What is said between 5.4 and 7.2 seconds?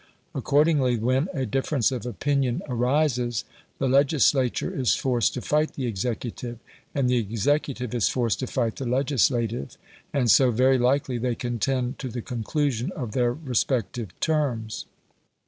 fight the executive, and the